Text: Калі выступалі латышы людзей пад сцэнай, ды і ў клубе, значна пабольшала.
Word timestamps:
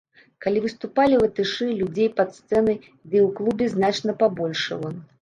Калі 0.45 0.63
выступалі 0.63 1.19
латышы 1.25 1.69
людзей 1.83 2.09
пад 2.21 2.29
сцэнай, 2.39 2.83
ды 3.09 3.15
і 3.23 3.25
ў 3.27 3.29
клубе, 3.39 3.65
значна 3.79 4.21
пабольшала. 4.27 4.97